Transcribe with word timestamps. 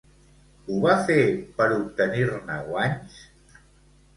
Ho 0.69 0.77
va 0.85 0.95
fer 1.09 1.17
per 1.59 1.67
obtenir-ne 1.75 2.59
guanys? 2.71 3.21